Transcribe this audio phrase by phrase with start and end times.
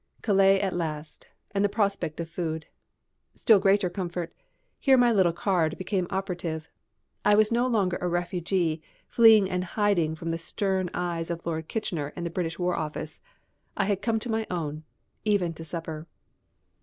[0.23, 2.65] Calais at last, and the prospect of food.
[3.35, 4.33] Still greater comfort,
[4.79, 6.71] here my little card became operative.
[7.23, 11.67] I was no longer a refugee, fleeing and hiding from the stern eyes of Lord
[11.67, 13.21] Kitchener and the British War Office.
[13.77, 14.85] I had come into my own,
[15.23, 16.07] even to supper.